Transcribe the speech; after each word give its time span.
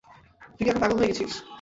তুই 0.55 0.63
কি 0.63 0.69
এখন 0.69 0.81
পাগল 0.83 0.97
হয়ে 0.99 1.09
গেছিস? 1.11 1.33